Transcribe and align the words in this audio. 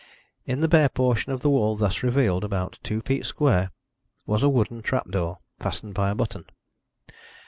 In 0.47 0.61
the 0.61 0.67
bare 0.67 0.89
portion 0.89 1.31
of 1.31 1.41
the 1.41 1.49
wall 1.51 1.75
thus 1.75 2.01
revealed, 2.01 2.43
about 2.43 2.79
two 2.81 3.01
feet 3.01 3.23
square, 3.23 3.69
was 4.25 4.41
a 4.41 4.49
wooden 4.49 4.81
trap 4.81 5.11
door, 5.11 5.37
fastened 5.59 5.93
by 5.93 6.09
a 6.09 6.15
button. 6.15 6.45